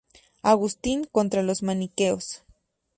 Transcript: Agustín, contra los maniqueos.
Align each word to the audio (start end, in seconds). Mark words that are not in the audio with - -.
Agustín, 0.41 1.05
contra 1.11 1.43
los 1.43 1.61
maniqueos. 1.61 2.41